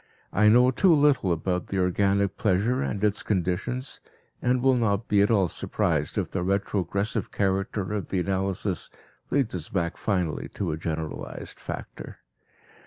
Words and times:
I 0.33 0.49
know 0.49 0.71
too 0.71 0.91
little 0.91 1.31
about 1.31 1.71
organic 1.75 2.35
pleasure 2.35 2.81
and 2.81 3.03
its 3.03 3.21
conditions, 3.21 4.01
and 4.41 4.63
will 4.63 4.73
not 4.73 5.07
be 5.07 5.21
at 5.21 5.29
all 5.29 5.47
surprised 5.47 6.17
if 6.17 6.31
the 6.31 6.41
retrogressive 6.41 7.31
character 7.31 7.93
of 7.93 8.09
the 8.09 8.19
analysis 8.19 8.89
leads 9.29 9.53
us 9.53 9.69
back 9.69 9.97
finally 9.97 10.49
to 10.55 10.71
a 10.71 10.77
generalized 10.77 11.59
factor. 11.59 12.17